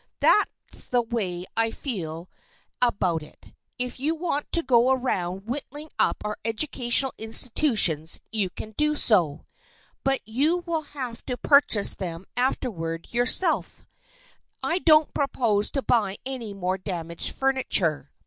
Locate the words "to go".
4.51-4.91